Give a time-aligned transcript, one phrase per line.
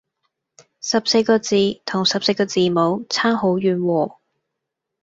[0.81, 4.17] 十四個字同十四個字母差好遠喎